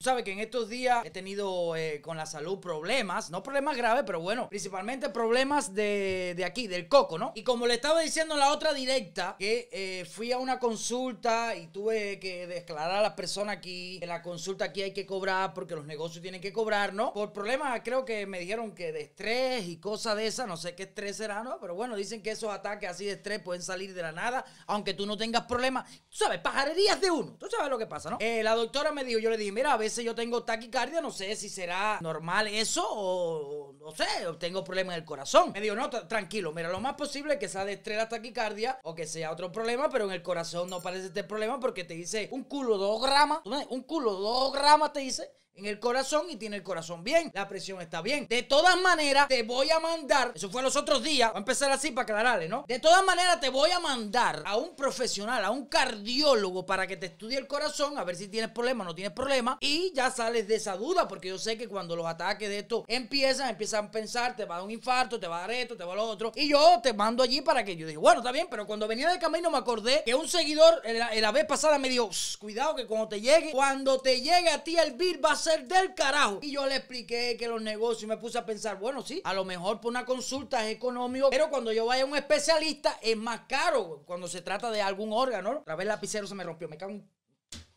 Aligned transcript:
Tú 0.00 0.04
sabes 0.04 0.22
que 0.22 0.30
en 0.30 0.38
estos 0.38 0.68
días 0.68 1.04
he 1.04 1.10
tenido 1.10 1.74
eh, 1.74 2.00
con 2.00 2.16
la 2.16 2.24
salud 2.24 2.60
problemas, 2.60 3.30
no 3.30 3.42
problemas 3.42 3.76
graves, 3.76 4.04
pero 4.06 4.20
bueno, 4.20 4.48
principalmente 4.48 5.08
problemas 5.08 5.74
de, 5.74 6.34
de 6.36 6.44
aquí, 6.44 6.68
del 6.68 6.86
coco, 6.86 7.18
¿no? 7.18 7.32
Y 7.34 7.42
como 7.42 7.66
le 7.66 7.74
estaba 7.74 8.00
diciendo 8.00 8.34
en 8.34 8.40
la 8.40 8.52
otra 8.52 8.72
directa, 8.72 9.34
que 9.36 9.68
eh, 9.72 10.04
fui 10.04 10.30
a 10.30 10.38
una 10.38 10.60
consulta 10.60 11.56
y 11.56 11.66
tuve 11.66 12.20
que 12.20 12.46
declarar 12.46 12.98
a 12.98 13.02
las 13.02 13.14
personas 13.14 13.56
aquí 13.56 13.98
que 13.98 14.06
la 14.06 14.22
consulta 14.22 14.66
aquí 14.66 14.82
hay 14.82 14.94
que 14.94 15.04
cobrar 15.04 15.52
porque 15.52 15.74
los 15.74 15.84
negocios 15.84 16.22
tienen 16.22 16.40
que 16.40 16.52
cobrar, 16.52 16.94
¿no? 16.94 17.12
Por 17.12 17.32
problemas, 17.32 17.80
creo 17.82 18.04
que 18.04 18.24
me 18.24 18.38
dijeron 18.38 18.76
que 18.76 18.92
de 18.92 19.00
estrés 19.00 19.66
y 19.66 19.78
cosas 19.78 20.14
de 20.14 20.28
esas, 20.28 20.46
no 20.46 20.56
sé 20.56 20.76
qué 20.76 20.84
estrés 20.84 21.16
será, 21.16 21.42
¿no? 21.42 21.58
Pero 21.60 21.74
bueno, 21.74 21.96
dicen 21.96 22.22
que 22.22 22.30
esos 22.30 22.52
ataques 22.52 22.88
así 22.88 23.04
de 23.04 23.14
estrés 23.14 23.40
pueden 23.40 23.64
salir 23.64 23.92
de 23.94 24.02
la 24.02 24.12
nada, 24.12 24.44
aunque 24.68 24.94
tú 24.94 25.06
no 25.06 25.16
tengas 25.16 25.42
problemas. 25.46 25.90
Tú 26.08 26.18
sabes, 26.18 26.38
pajarerías 26.38 27.00
de 27.00 27.10
uno, 27.10 27.36
tú 27.36 27.48
sabes 27.50 27.68
lo 27.68 27.78
que 27.78 27.86
pasa, 27.86 28.10
¿no? 28.10 28.18
Eh, 28.20 28.44
la 28.44 28.54
doctora 28.54 28.92
me 28.92 29.02
dijo, 29.02 29.18
yo 29.18 29.28
le 29.28 29.36
dije, 29.36 29.50
mira, 29.50 29.72
a 29.72 29.76
ver 29.76 29.87
yo 29.96 30.14
tengo 30.14 30.44
taquicardia, 30.44 31.00
no 31.00 31.10
sé 31.10 31.34
si 31.36 31.48
será 31.48 31.98
normal 32.00 32.48
eso 32.48 32.86
o 32.90 33.72
no 33.72 33.90
sé, 33.92 34.04
tengo 34.38 34.64
problemas 34.64 34.94
en 34.94 35.02
el 35.02 35.06
corazón. 35.06 35.52
Me 35.52 35.60
dijo, 35.60 35.74
no, 35.74 35.88
tranquilo, 35.90 36.52
mira, 36.52 36.68
lo 36.68 36.80
más 36.80 36.94
posible 36.94 37.34
es 37.34 37.40
que 37.40 37.48
sea 37.48 37.64
de 37.64 37.74
estrés 37.74 37.96
la 37.96 38.08
taquicardia 38.08 38.78
o 38.82 38.94
que 38.94 39.06
sea 39.06 39.32
otro 39.32 39.50
problema, 39.50 39.88
pero 39.88 40.04
en 40.04 40.12
el 40.12 40.22
corazón 40.22 40.68
no 40.68 40.80
parece 40.80 41.06
este 41.06 41.24
problema 41.24 41.58
porque 41.60 41.84
te 41.84 41.94
dice 41.94 42.28
un 42.32 42.44
culo 42.44 42.78
dos 42.78 43.02
gramas, 43.02 43.40
un 43.70 43.82
culo 43.82 44.12
dos 44.12 44.52
gramas 44.52 44.92
te 44.92 45.00
dice 45.00 45.30
en 45.58 45.66
el 45.66 45.78
corazón 45.78 46.26
y 46.30 46.36
tiene 46.36 46.56
el 46.56 46.62
corazón 46.62 47.02
bien. 47.04 47.30
La 47.34 47.48
presión 47.48 47.80
está 47.80 48.00
bien. 48.00 48.26
De 48.28 48.42
todas 48.42 48.80
maneras, 48.80 49.28
te 49.28 49.42
voy 49.42 49.70
a 49.70 49.80
mandar. 49.80 50.32
Eso 50.34 50.50
fue 50.50 50.62
los 50.62 50.76
otros 50.76 51.02
días. 51.02 51.30
Voy 51.30 51.36
a 51.36 51.40
empezar 51.40 51.70
así 51.70 51.90
para 51.90 52.04
aclararle, 52.04 52.48
¿no? 52.48 52.64
De 52.66 52.78
todas 52.78 53.04
maneras, 53.04 53.40
te 53.40 53.48
voy 53.48 53.70
a 53.70 53.80
mandar 53.80 54.42
a 54.46 54.56
un 54.56 54.74
profesional, 54.76 55.44
a 55.44 55.50
un 55.50 55.66
cardiólogo 55.66 56.64
para 56.64 56.86
que 56.86 56.96
te 56.96 57.06
estudie 57.06 57.38
el 57.38 57.46
corazón, 57.46 57.98
a 57.98 58.04
ver 58.04 58.16
si 58.16 58.28
tienes 58.28 58.50
problema 58.50 58.84
o 58.84 58.86
no 58.88 58.94
tienes 58.94 59.12
problema. 59.12 59.58
Y 59.60 59.92
ya 59.94 60.10
sales 60.10 60.48
de 60.48 60.56
esa 60.56 60.76
duda, 60.76 61.08
porque 61.08 61.28
yo 61.28 61.38
sé 61.38 61.56
que 61.56 61.68
cuando 61.68 61.96
los 61.96 62.06
ataques 62.06 62.48
de 62.48 62.60
esto 62.60 62.84
empiezan, 62.86 63.50
empiezan 63.50 63.86
a 63.86 63.90
pensar, 63.90 64.36
te 64.36 64.44
va 64.44 64.56
a 64.56 64.58
dar 64.58 64.64
un 64.64 64.70
infarto, 64.70 65.18
te 65.18 65.26
va 65.26 65.38
a 65.38 65.40
dar 65.42 65.50
esto, 65.52 65.76
te 65.76 65.84
va 65.84 65.92
a 65.92 65.96
lo 65.96 66.04
otro. 66.04 66.32
Y 66.34 66.48
yo 66.48 66.80
te 66.82 66.92
mando 66.92 67.22
allí 67.22 67.40
para 67.40 67.64
que 67.64 67.76
yo 67.76 67.86
diga, 67.86 68.00
bueno, 68.00 68.20
está 68.20 68.32
bien, 68.32 68.46
pero 68.50 68.66
cuando 68.66 68.86
venía 68.86 69.10
de 69.10 69.18
camino 69.18 69.50
me 69.50 69.58
acordé 69.58 70.02
que 70.04 70.14
un 70.14 70.28
seguidor 70.28 70.82
la, 70.84 71.14
la 71.14 71.32
vez 71.32 71.44
pasada 71.46 71.78
me 71.78 71.88
dijo, 71.88 72.10
cuidado 72.38 72.74
que 72.76 72.86
cuando 72.86 73.08
te 73.08 73.20
llegue, 73.20 73.50
cuando 73.50 74.00
te 74.00 74.20
llegue 74.20 74.50
a 74.50 74.62
ti 74.62 74.76
el 74.76 74.92
bill 74.92 75.24
va 75.24 75.32
a 75.32 75.36
del 75.56 75.94
carajo. 75.94 76.38
Y 76.42 76.52
yo 76.52 76.66
le 76.66 76.76
expliqué 76.76 77.36
que 77.38 77.48
los 77.48 77.62
negocios, 77.62 78.08
me 78.08 78.16
puse 78.16 78.38
a 78.38 78.46
pensar, 78.46 78.78
bueno, 78.78 79.02
sí, 79.02 79.20
a 79.24 79.34
lo 79.34 79.44
mejor 79.44 79.80
por 79.80 79.90
una 79.90 80.04
consulta 80.04 80.66
es 80.66 80.76
económico, 80.76 81.30
pero 81.30 81.48
cuando 81.50 81.72
yo 81.72 81.86
vaya 81.86 82.02
a 82.02 82.06
un 82.06 82.16
especialista 82.16 82.98
es 83.02 83.16
más 83.16 83.42
caro 83.48 84.02
cuando 84.06 84.28
se 84.28 84.42
trata 84.42 84.70
de 84.70 84.82
algún 84.82 85.12
órgano. 85.12 85.58
Otra 85.60 85.76
vez 85.76 85.84
el 85.84 85.88
lapicero 85.88 86.26
se 86.26 86.34
me 86.34 86.44
rompió, 86.44 86.68
me 86.68 86.76
cago 86.76 86.92
en 86.92 87.08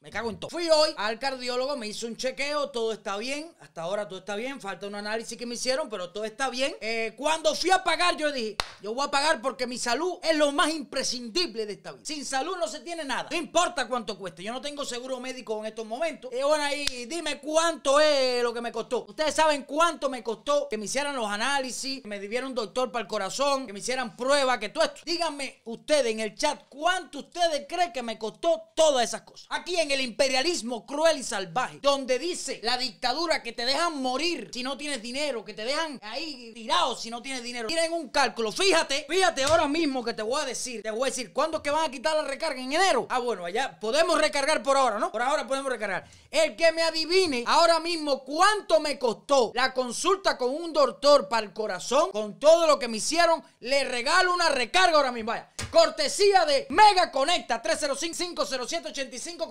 me 0.02 0.10
cago 0.10 0.32
en 0.32 0.40
todo. 0.40 0.50
Fui 0.50 0.68
hoy 0.68 0.90
al 0.98 1.20
cardiólogo, 1.20 1.78
me 1.78 1.88
hizo 1.88 2.08
un 2.08 2.18
chequeo, 2.18 2.72
todo 2.72 2.92
está 2.92 3.18
bien. 3.18 3.52
Hasta 3.60 3.84
ahora 3.84 4.08
todo 4.08 4.18
está 4.18 4.36
bien. 4.36 4.60
Falta 4.60 4.88
un 4.88 4.96
análisis 4.96 5.38
que 5.38 5.46
me 5.46 5.54
hicieron, 5.54 5.90
pero 5.90 6.10
todo 6.10 6.26
está 6.26 6.50
bien. 6.50 6.76
Eh, 6.82 7.14
cuando 7.16 7.54
fui 7.54 7.70
a 7.70 7.84
pagar, 7.84 8.18
yo 8.18 8.32
dije, 8.32 8.58
yo 8.82 8.96
voy 8.96 9.06
a 9.06 9.12
pagar 9.12 9.42
porque 9.42 9.68
mi 9.68 9.78
salud 9.78 10.18
es 10.24 10.36
lo 10.36 10.52
más 10.52 10.72
imprescindible 10.72 11.68
de 11.68 11.74
esta 11.74 11.92
vida. 11.92 12.04
Sin 12.04 12.26
salud 12.26 12.58
no 12.58 12.68
se 12.68 12.80
tiene 12.80 13.06
nada. 13.06 13.28
No 13.30 13.38
importa 13.38 13.88
cuánto 13.88 14.18
cueste. 14.18 14.44
Yo 14.44 14.52
no 14.52 14.60
tengo 14.60 14.84
seguro 14.86 15.20
médico 15.20 15.60
en 15.60 15.68
estos 15.68 15.86
momentos. 15.86 16.32
Y 16.34 16.42
bueno, 16.42 16.64
ahí 16.64 17.06
dime 17.06 17.40
cuánto 17.40 18.00
es 18.00 18.42
lo 18.42 18.52
que 18.56 18.62
me 18.62 18.72
costó. 18.72 19.06
Ustedes 19.08 19.36
saben 19.36 19.66
cuánto 19.66 20.10
me 20.10 20.24
costó 20.24 20.68
que 20.68 20.80
me 20.80 20.86
hicieran 20.86 21.16
los 21.16 21.28
análisis, 21.28 22.02
que 22.02 22.08
me 22.08 22.20
diera 22.20 22.48
un 22.48 22.56
doctor 22.56 22.92
para 22.92 23.04
el 23.04 23.08
corazón, 23.08 23.68
que 23.68 23.74
me 23.74 23.80
hicieran 23.80 24.18
pruebas, 24.18 24.58
que 24.58 24.70
todo 24.70 24.84
esto. 24.84 25.02
Díganme 25.06 25.62
ustedes 25.66 26.08
en 26.08 26.22
el 26.22 26.34
chat 26.34 26.60
cuánto 26.70 27.20
ustedes 27.20 27.68
creen 27.70 27.94
que 27.94 28.02
me 28.02 28.18
costó 28.18 28.72
todas 28.76 29.08
esas 29.08 29.22
cosas. 29.22 29.46
Aquí 29.52 29.76
en 29.76 29.91
el 29.94 30.02
imperialismo 30.02 30.86
cruel 30.86 31.20
y 31.20 31.24
salvaje, 31.24 31.80
donde 31.82 32.20
dice 32.20 32.60
la 32.64 32.78
dictadura 32.78 33.44
que 33.44 33.54
te 33.54 33.66
dejan 33.66 34.02
morir 34.02 34.50
si 34.54 34.64
no 34.64 34.78
tienes 34.78 35.02
dinero, 35.02 35.44
que 35.44 35.54
te 35.54 35.66
dejan 35.66 36.00
ahí 36.02 36.52
tirado 36.54 36.96
si 36.96 37.10
no 37.10 37.22
tienes 37.22 37.44
dinero. 37.44 37.68
Tienen 37.68 37.94
un 37.94 38.10
cálculo. 38.10 38.52
Fíjate, 38.52 39.06
fíjate 39.10 39.44
ahora 39.44 39.68
mismo 39.68 40.04
que 40.04 40.14
te 40.14 40.22
voy 40.22 40.42
a 40.42 40.46
decir, 40.46 40.82
te 40.82 40.92
voy 40.92 41.04
a 41.04 41.06
decir, 41.06 41.34
¿cuándo 41.34 41.58
es 41.58 41.64
que 41.64 41.72
van 41.72 41.86
a 41.86 41.92
quitar 41.92 42.16
la 42.16 42.24
recarga? 42.24 42.62
En 42.62 42.74
enero. 42.74 43.08
Ah, 43.10 43.20
bueno, 43.20 43.46
allá 43.46 43.80
podemos 43.80 44.20
recargar 44.20 44.62
por 44.64 44.78
ahora, 44.78 45.00
¿no? 45.00 45.12
Por 45.12 45.22
ahora 45.22 45.48
podemos 45.48 45.72
recargar. 45.72 46.08
El 46.30 46.56
que 46.56 46.72
me 46.72 46.82
adivine 46.82 47.44
ahora 47.48 47.80
mismo 47.80 48.24
cuánto 48.24 48.80
me 48.80 48.98
costó 48.98 49.52
la 49.54 49.74
consulta 49.74 50.38
con 50.38 50.52
un 50.54 50.74
doctor 50.74 51.28
para 51.28 51.46
el 51.46 51.54
corazón, 51.54 52.12
con 52.12 52.40
todo 52.40 52.68
lo 52.68 52.80
que 52.80 52.88
me 52.88 52.98
hicieron, 52.98 53.44
le 53.60 53.84
regalo 53.84 54.34
una 54.34 54.50
recarga 54.50 54.98
ahora 54.98 55.12
mismo. 55.12 55.32
Vaya, 55.32 55.50
cortesía 55.72 56.46
de 56.46 56.68
Mega 56.70 57.12
Conecta 57.12 57.62
305 57.62 58.46
507 58.46 58.90
8545 58.90 59.50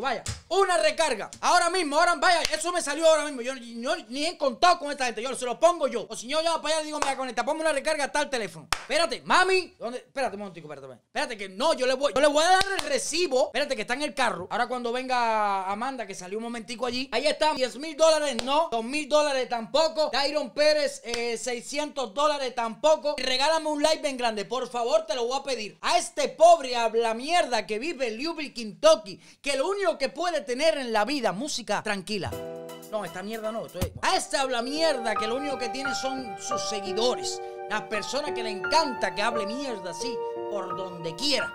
Vaya, 0.00 0.24
una 0.48 0.78
recarga. 0.78 1.30
Ahora 1.40 1.68
mismo, 1.68 1.98
ahora, 1.98 2.14
vaya, 2.14 2.40
eso 2.52 2.72
me 2.72 2.80
salió 2.80 3.06
ahora 3.06 3.24
mismo. 3.24 3.42
Yo, 3.42 3.54
ni 4.08 4.24
he 4.24 4.38
contado 4.38 4.78
con 4.78 4.90
esta 4.90 5.04
gente. 5.04 5.22
Yo 5.22 5.34
se 5.34 5.44
lo 5.44 5.60
pongo 5.60 5.86
yo. 5.86 6.06
O 6.08 6.16
si 6.16 6.28
yo 6.28 6.40
llamo 6.40 6.62
para 6.62 6.76
allá 6.76 6.84
digo, 6.84 6.98
Mega 6.98 7.16
Conecta, 7.16 7.44
ponme 7.44 7.60
una 7.60 7.72
recarga 7.72 8.04
hasta 8.04 8.22
el 8.22 8.30
teléfono. 8.30 8.68
Espérate, 8.72 9.20
mami. 9.22 9.74
Espérate 9.94 10.36
un 10.36 10.40
momentico, 10.40 10.72
espérate. 10.72 11.00
Espérate 11.06 11.36
que 11.36 11.48
no, 11.50 11.74
yo 11.74 11.86
le 11.86 11.94
voy, 11.94 12.12
yo 12.14 12.20
le 12.20 12.26
voy 12.26 12.42
a 12.42 12.48
dar 12.48 12.64
el 12.78 12.86
recibo. 12.88 13.46
Espérate 13.46 13.76
que 13.76 13.82
está 13.82 13.94
en 13.94 14.02
el 14.02 14.14
carro. 14.14 14.48
Ahora 14.50 14.66
cuando 14.66 14.92
venga 14.92 15.70
Amanda, 15.70 16.06
que 16.06 16.14
salió 16.14 16.38
un 16.38 16.44
momentico 16.44 16.86
allí. 16.86 17.08
Ahí 17.12 17.26
está, 17.26 17.52
10 17.52 17.76
mil 17.76 17.96
dólares, 17.96 18.36
no. 18.44 18.68
2 18.70 18.84
mil 18.84 19.08
dólares 19.08 19.48
tampoco. 19.48 20.10
Tyron 20.10 20.54
Pérez, 20.54 21.02
600 21.04 22.08
eh, 22.08 22.12
dólares 22.14 22.54
tampoco. 22.54 23.16
Y 23.18 23.22
regálame 23.22 23.68
un 23.68 23.82
like 23.82 24.00
bien 24.00 24.16
grande. 24.16 24.46
Por 24.46 24.68
favor, 24.70 25.04
te 25.04 25.14
lo 25.14 25.26
voy 25.26 25.38
a 25.38 25.42
pedir. 25.42 25.78
A 25.82 25.98
este 25.98 26.28
pobre 26.28 26.76
habla 26.76 27.12
mierda 27.12 27.66
que 27.66 27.78
vive 27.78 28.08
en 28.08 28.22
Louisville, 28.22 28.54
Kentucky. 28.54 29.20
Que 29.42 29.56
lo 29.56 29.65
único 29.68 29.98
que 29.98 30.08
puede 30.08 30.40
tener 30.40 30.78
en 30.78 30.92
la 30.92 31.04
vida, 31.04 31.32
música 31.32 31.82
tranquila. 31.82 32.30
No, 32.90 33.04
esta 33.04 33.22
mierda 33.22 33.52
no. 33.52 33.66
A 34.02 34.16
este 34.16 34.36
habla 34.36 34.62
mierda 34.62 35.14
que 35.14 35.26
lo 35.26 35.36
único 35.36 35.58
que 35.58 35.68
tiene 35.68 35.94
son 35.94 36.36
sus 36.38 36.62
seguidores. 36.68 37.40
Las 37.68 37.82
personas 37.82 38.32
que 38.32 38.42
le 38.42 38.50
encanta 38.50 39.14
que 39.14 39.22
hable 39.22 39.46
mierda 39.46 39.90
así 39.90 40.16
por 40.50 40.76
donde 40.76 41.14
quiera. 41.16 41.52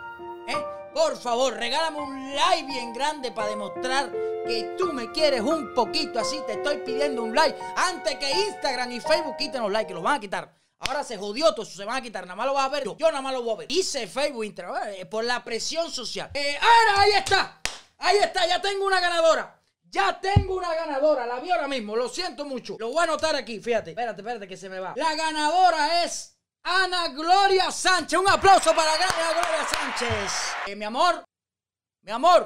¿Eh? 0.47 0.55
Por 0.93 1.17
favor, 1.17 1.53
regálame 1.53 2.01
un 2.01 2.35
like 2.35 2.67
bien 2.67 2.93
grande 2.93 3.31
para 3.31 3.47
demostrar 3.47 4.11
que 4.45 4.75
tú 4.77 4.91
me 4.91 5.11
quieres 5.11 5.41
un 5.41 5.73
poquito 5.73 6.19
así. 6.19 6.37
Te 6.45 6.53
estoy 6.53 6.77
pidiendo 6.77 7.23
un 7.23 7.33
like. 7.33 7.57
Antes 7.77 8.15
que 8.17 8.29
Instagram 8.29 8.91
y 8.91 8.99
Facebook 8.99 9.37
quiten 9.37 9.61
los 9.61 9.71
likes, 9.71 9.87
que 9.87 9.93
los 9.93 10.03
van 10.03 10.15
a 10.15 10.19
quitar. 10.19 10.53
Ahora 10.79 11.03
se 11.03 11.15
jodió 11.17 11.53
todo 11.53 11.65
se 11.65 11.85
van 11.85 11.97
a 11.97 12.01
quitar. 12.01 12.25
Nada 12.25 12.35
más 12.35 12.47
lo 12.47 12.53
vas 12.53 12.65
a 12.65 12.69
ver. 12.69 12.83
Yo, 12.83 12.97
yo 12.97 13.07
nada 13.07 13.21
más 13.21 13.33
lo 13.33 13.43
voy 13.43 13.53
a 13.53 13.57
ver. 13.59 13.71
Hice 13.71 14.07
Facebook, 14.07 14.43
Instagram, 14.43 14.89
eh, 14.89 15.05
por 15.05 15.23
la 15.23 15.43
presión 15.43 15.89
social. 15.89 16.29
Eh, 16.33 16.57
ahora, 16.59 17.01
ahí 17.01 17.11
está. 17.11 17.60
Ahí 18.01 18.17
está, 18.17 18.47
ya 18.47 18.59
tengo 18.59 18.85
una 18.85 18.99
ganadora. 18.99 19.59
Ya 19.83 20.19
tengo 20.19 20.55
una 20.55 20.73
ganadora, 20.73 21.25
la 21.25 21.39
vi 21.39 21.51
ahora 21.51 21.67
mismo, 21.67 21.95
lo 21.95 22.07
siento 22.09 22.45
mucho. 22.45 22.77
Lo 22.79 22.89
voy 22.89 22.99
a 22.99 23.03
anotar 23.03 23.35
aquí, 23.35 23.59
fíjate. 23.59 23.91
Espérate, 23.91 24.21
espérate 24.21 24.47
que 24.47 24.57
se 24.57 24.69
me 24.69 24.79
va. 24.79 24.93
La 24.95 25.13
ganadora 25.15 26.03
es 26.03 26.37
Ana 26.63 27.09
Gloria 27.09 27.69
Sánchez. 27.71 28.17
Un 28.17 28.29
aplauso 28.29 28.73
para 28.73 28.93
Ana 28.93 29.33
Gloria 29.33 29.67
Sánchez. 29.69 30.31
Eh, 30.67 30.75
mi 30.75 30.85
amor, 30.85 31.23
mi 32.03 32.11
amor. 32.11 32.45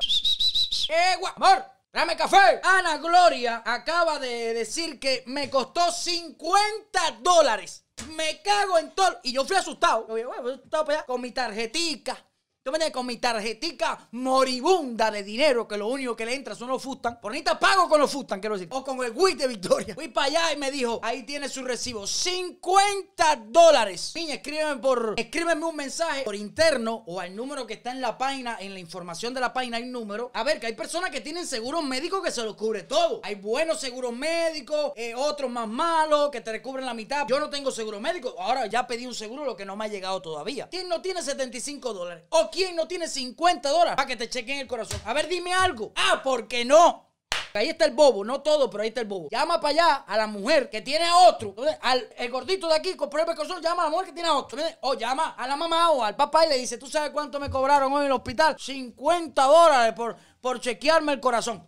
Eh, 0.90 1.16
amor. 1.36 1.66
Dame 1.94 2.18
café. 2.18 2.60
Ana 2.64 2.98
Gloria 2.98 3.62
acaba 3.64 4.20
de 4.20 4.54
decir 4.54 5.00
que 5.00 5.24
me 5.28 5.50
costó 5.50 5.92
50 5.92 7.20
dólares. 7.22 7.86
Me 8.08 8.42
cago 8.42 8.78
en 8.80 8.92
todo. 8.94 9.20
Y 9.24 9.32
yo 9.32 9.46
fui 9.46 9.56
asustado. 9.56 10.08
Yo 10.18 10.34
fui 10.34 10.54
asustado 10.54 11.06
con 11.06 11.22
mi 11.22 11.32
tarjetica 11.32 12.18
Tú 12.66 12.72
me 12.72 12.92
con 12.92 13.06
mi 13.06 13.18
tarjetica 13.18 14.08
moribunda 14.14 15.12
de 15.12 15.22
dinero, 15.22 15.68
que 15.68 15.78
lo 15.78 15.88
único 15.88 16.16
que 16.16 16.26
le 16.26 16.34
entra 16.34 16.56
son 16.56 16.70
los 16.70 16.82
Fustan. 16.82 17.22
Por 17.22 17.32
ahorita 17.32 17.60
pago 17.60 17.88
con 17.88 18.02
los 18.02 18.12
Fustan, 18.12 18.40
quiero 18.40 18.56
decir. 18.56 18.70
O 18.72 18.84
con 18.84 19.06
el 19.06 19.12
WIT 19.12 19.38
de 19.38 19.48
Victoria. 19.48 19.94
Fui 19.94 20.08
para 20.08 20.26
allá 20.26 20.54
y 20.54 20.58
me 20.58 20.72
dijo, 20.72 21.00
ahí 21.04 21.22
tiene 21.22 21.48
su 21.48 21.64
recibo. 21.64 22.08
50 22.08 23.44
dólares. 23.50 24.14
Niña, 24.16 24.34
escríbeme 24.34 24.82
por, 24.82 25.14
escríbeme 25.16 25.64
un 25.64 25.76
mensaje 25.76 26.24
por 26.24 26.34
interno 26.34 27.04
o 27.06 27.20
al 27.20 27.36
número 27.36 27.68
que 27.68 27.76
está 27.76 27.92
en 27.92 28.02
la 28.02 28.18
página, 28.18 28.58
en 28.60 28.74
la 28.74 28.80
información 28.80 29.36
de 29.36 29.42
la 29.42 29.54
página 29.54 29.78
hay 29.78 29.84
un 29.84 29.92
número. 29.92 30.32
A 30.34 30.42
ver, 30.42 30.60
que 30.60 30.66
hay 30.66 30.74
personas 30.74 31.12
que 31.12 31.22
tienen 31.22 31.46
seguros 31.46 31.84
médicos 31.84 32.24
que 32.24 32.32
se 32.32 32.42
los 32.42 32.56
cubre 32.56 32.82
todo. 32.82 33.22
Hay 33.22 33.36
buenos 33.36 33.80
seguros 33.80 34.12
médicos, 34.12 34.94
eh, 34.96 35.14
otros 35.14 35.52
más 35.52 35.68
malos 35.68 36.32
que 36.32 36.42
te 36.42 36.52
recubren 36.52 36.88
la 36.88 36.96
mitad. 36.96 37.28
Yo 37.28 37.40
no 37.40 37.48
tengo 37.48 37.70
seguro 37.70 38.00
médico. 38.00 38.34
Ahora 38.40 38.66
ya 38.66 38.88
pedí 38.88 39.06
un 39.06 39.14
seguro, 39.14 39.46
lo 39.46 39.56
que 39.56 39.66
no 39.66 39.76
me 39.76 39.86
ha 39.86 39.88
llegado 39.88 40.20
todavía. 40.20 40.68
¿Quién 40.72 40.90
no 40.90 41.04
tiene 41.04 41.22
75 41.22 41.94
dólares? 41.94 42.24
¿O 42.30 42.50
quién 42.56 42.76
no 42.76 42.88
tiene 42.88 43.08
50 43.08 43.70
dólares 43.70 43.96
para 43.96 44.08
que 44.08 44.16
te 44.16 44.30
chequen 44.30 44.60
el 44.60 44.68
corazón? 44.68 45.00
A 45.06 45.14
ver, 45.14 45.28
dime 45.28 45.54
algo. 45.54 45.92
Ah, 45.96 46.22
¿por 46.24 46.48
qué 46.48 46.64
no? 46.66 47.06
Ahí 47.54 47.70
está 47.70 47.86
el 47.86 47.92
bobo, 47.92 48.26
no 48.26 48.42
todo, 48.42 48.70
pero 48.70 48.84
ahí 48.84 48.90
está 48.90 49.02
el 49.02 49.08
bobo. 49.08 49.30
Llama 49.32 49.62
para 49.62 49.72
allá 49.72 49.96
a 50.08 50.18
la 50.18 50.28
mujer 50.28 50.70
que 50.70 50.82
tiene 50.82 51.06
a 51.06 51.16
otro. 51.30 51.56
Al 51.82 52.10
el 52.18 52.30
gordito 52.30 52.68
de 52.68 52.76
aquí 52.76 52.96
con 52.96 53.10
prueba 53.10 53.32
de 53.32 53.38
corazón, 53.38 53.62
llama 53.62 53.84
a 53.84 53.86
la 53.86 53.92
mujer 53.92 54.08
que 54.08 54.14
tiene 54.14 54.30
a 54.30 54.34
otro. 54.34 54.60
O 54.82 54.94
llama 54.96 55.36
a 55.38 55.48
la 55.48 55.56
mamá 55.56 55.92
o 55.92 56.04
al 56.04 56.16
papá 56.16 56.46
y 56.46 56.50
le 56.50 56.58
dice, 56.58 56.78
¿tú 56.78 56.88
sabes 56.88 57.12
cuánto 57.12 57.40
me 57.40 57.50
cobraron 57.50 57.92
hoy 57.94 58.02
en 58.02 58.08
el 58.08 58.12
hospital? 58.12 58.58
50 58.60 59.42
dólares 59.42 59.94
por, 59.94 60.18
por 60.42 60.60
chequearme 60.60 61.14
el 61.14 61.20
corazón. 61.20 61.66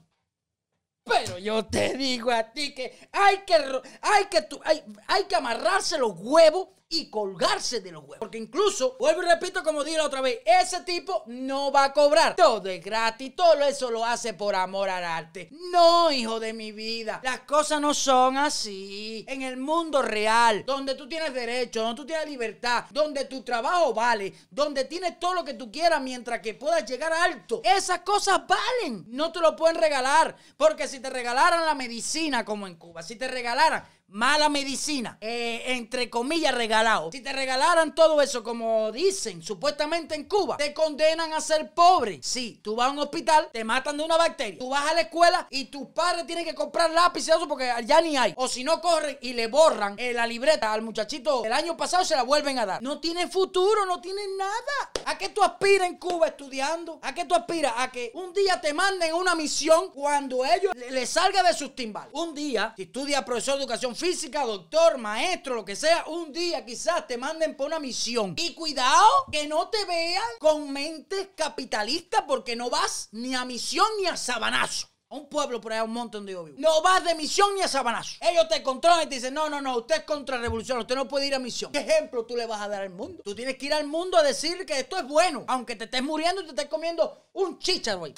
Pero 1.05 1.37
yo 1.37 1.65
te 1.65 1.95
digo 1.95 2.31
a 2.31 2.51
ti 2.51 2.73
que 2.73 3.07
hay 3.13 3.39
que, 3.45 3.55
hay 4.01 4.25
que, 4.25 4.47
hay, 4.65 4.83
hay 5.07 5.23
que 5.23 5.35
amarrarse 5.35 5.97
los 5.97 6.11
huevos 6.17 6.67
y 6.89 7.09
colgarse 7.09 7.81
de 7.81 7.91
los 7.91 8.01
huevos. 8.03 8.17
Porque 8.19 8.37
incluso, 8.37 8.95
vuelvo 8.99 9.23
y 9.23 9.25
repito 9.25 9.63
como 9.63 9.83
dije 9.83 9.97
la 9.97 10.05
otra 10.05 10.21
vez, 10.21 10.39
ese 10.45 10.81
tipo 10.81 11.23
no 11.27 11.71
va 11.71 11.85
a 11.85 11.93
cobrar. 11.93 12.35
Todo 12.35 12.69
es 12.69 12.83
gratis, 12.83 13.35
todo 13.35 13.61
eso 13.63 13.91
lo 13.91 14.05
hace 14.05 14.33
por 14.33 14.55
amor 14.55 14.89
al 14.89 15.03
arte. 15.03 15.49
No, 15.71 16.11
hijo 16.11 16.39
de 16.39 16.53
mi 16.53 16.71
vida, 16.71 17.19
las 17.23 17.41
cosas 17.41 17.81
no 17.81 17.93
son 17.93 18.37
así. 18.37 19.25
En 19.27 19.41
el 19.41 19.57
mundo 19.57 20.01
real, 20.01 20.63
donde 20.65 20.95
tú 20.95 21.07
tienes 21.07 21.33
derecho, 21.33 21.81
donde 21.81 22.01
tú 22.01 22.05
tienes 22.05 22.27
libertad, 22.27 22.85
donde 22.91 23.25
tu 23.25 23.43
trabajo 23.43 23.93
vale, 23.93 24.33
donde 24.49 24.85
tienes 24.85 25.19
todo 25.19 25.33
lo 25.33 25.43
que 25.43 25.55
tú 25.55 25.71
quieras 25.71 26.01
mientras 26.01 26.39
que 26.39 26.53
puedas 26.53 26.89
llegar 26.89 27.11
alto, 27.11 27.61
esas 27.63 27.99
cosas 27.99 28.41
valen. 28.47 29.05
No 29.07 29.31
te 29.31 29.39
lo 29.39 29.55
pueden 29.55 29.77
regalar, 29.77 30.35
porque 30.55 30.87
si 30.87 30.99
te 30.99 31.09
regalaran 31.09 31.65
la 31.65 31.73
medicina 31.73 32.45
como 32.45 32.67
en 32.67 32.75
Cuba, 32.75 33.03
si 33.03 33.15
te 33.15 33.27
regalaran 33.27 33.96
mala 34.09 34.47
medicina, 34.49 35.17
eh, 35.19 35.63
entre 35.67 36.09
comillas 36.09 36.55
regalado. 36.55 37.11
Si 37.11 37.21
te 37.21 37.33
regalaran 37.33 37.93
todo 37.93 38.21
eso, 38.21 38.43
como 38.43 38.91
dicen 38.91 39.43
supuestamente 39.43 40.15
en 40.15 40.25
Cuba, 40.25 40.57
te 40.57 40.73
condenan 40.73 41.33
a 41.33 41.41
ser 41.41 41.73
pobre. 41.73 42.19
Si 42.23 42.59
tú 42.63 42.75
vas 42.75 42.87
a 42.87 42.91
un 42.91 42.99
hospital, 42.99 43.49
te 43.51 43.63
matan 43.63 43.97
de 43.97 44.03
una 44.03 44.17
bacteria. 44.17 44.59
Tú 44.59 44.69
vas 44.69 44.89
a 44.89 44.93
la 44.93 45.01
escuela 45.01 45.47
y 45.49 45.65
tus 45.65 45.87
padres 45.89 46.25
tienen 46.25 46.45
que 46.45 46.55
comprar 46.55 46.89
lápices 46.91 47.35
eso 47.35 47.47
porque 47.47 47.69
ya 47.85 48.01
ni 48.01 48.15
hay. 48.15 48.33
O 48.37 48.47
si 48.47 48.63
no 48.63 48.79
corren 48.79 49.17
y 49.21 49.33
le 49.33 49.47
borran 49.47 49.95
eh, 49.97 50.13
la 50.13 50.25
libreta 50.25 50.71
al 50.71 50.81
muchachito 50.81 51.43
el 51.43 51.53
año 51.53 51.75
pasado, 51.75 52.05
se 52.05 52.15
la 52.15 52.23
vuelven 52.23 52.59
a 52.59 52.65
dar. 52.65 52.81
No 52.81 52.99
tiene 52.99 53.27
futuro, 53.27 53.85
no 53.85 53.99
tiene 53.99 54.21
nada. 54.37 54.91
¿A 55.05 55.17
qué 55.17 55.29
tú 55.29 55.43
aspiras 55.43 55.87
en 55.87 55.97
Cuba 55.97 56.27
estudiando? 56.27 56.99
¿A 57.01 57.13
qué 57.13 57.25
tú 57.25 57.35
aspiras? 57.35 57.73
A 57.77 57.91
que 57.91 58.11
un 58.13 58.33
día 58.33 58.59
te 58.61 58.73
manden 58.73 59.13
una 59.13 59.35
misión 59.35 59.89
cuando 59.91 60.45
ellos 60.45 60.73
les 60.91 61.09
salga 61.09 61.43
de 61.43 61.53
sus 61.53 61.75
timbales. 61.75 62.13
Un 62.13 62.33
día, 62.33 62.73
si 62.75 62.83
estudia 62.83 63.25
profesor 63.25 63.55
de 63.55 63.61
educación 63.63 63.95
física, 63.97 64.45
doctor, 64.45 64.97
maestro, 64.97 65.55
lo 65.55 65.65
que 65.65 65.75
sea, 65.75 66.05
un 66.07 66.31
día 66.31 66.65
quizás 66.65 67.07
te 67.07 67.17
manden 67.17 67.57
por 67.57 67.67
una 67.67 67.79
misión. 67.79 68.35
Y 68.37 68.53
cuidado 68.53 69.07
que 69.31 69.47
no 69.47 69.69
te 69.69 69.83
vean 69.85 70.23
con 70.39 70.71
mente 70.71 71.33
capitalista 71.35 72.25
porque 72.27 72.55
no 72.55 72.69
vas 72.69 73.09
ni 73.11 73.35
a 73.35 73.43
misión 73.45 73.87
ni 73.99 74.05
a 74.05 74.15
sabanazo. 74.15 74.87
A 75.09 75.15
un 75.15 75.29
pueblo 75.29 75.61
por 75.61 75.71
allá, 75.71 75.85
un 75.85 75.93
monte 75.93 76.17
donde 76.17 76.33
yo 76.33 76.43
vivo. 76.43 76.57
No 76.59 76.81
vas 76.81 77.03
de 77.03 77.15
misión 77.15 77.55
ni 77.55 77.61
a 77.61 77.67
sabanazo. 77.67 78.17
Ellos 78.19 78.47
te 78.49 78.61
controlan 78.61 79.03
y 79.03 79.09
te 79.09 79.15
dicen, 79.15 79.33
no, 79.33 79.49
no, 79.49 79.61
no, 79.61 79.77
usted 79.77 79.95
es 79.95 80.03
contra 80.03 80.37
revolución, 80.37 80.79
usted 80.79 80.95
no 80.95 81.07
puede 81.07 81.27
ir 81.27 81.33
a 81.35 81.39
misión. 81.39 81.71
¿Qué 81.71 81.79
ejemplo 81.79 82.25
tú 82.25 82.35
le 82.35 82.45
vas 82.45 82.61
a 82.61 82.67
dar 82.67 82.81
al 82.81 82.89
mundo? 82.89 83.23
Tú 83.23 83.33
tienes 83.33 83.57
que 83.57 83.67
ir 83.67 83.73
al 83.73 83.87
mundo 83.87 84.17
a 84.17 84.23
decir 84.23 84.65
que 84.65 84.79
esto 84.79 84.97
es 84.97 85.07
bueno, 85.07 85.45
aunque 85.47 85.77
te 85.77 85.85
estés 85.85 86.03
muriendo 86.03 86.41
y 86.41 86.45
te 86.45 86.49
estés 86.49 86.65
comiendo 86.67 87.29
un 87.33 87.57
chícharo 87.57 88.03
ahí. 88.03 88.13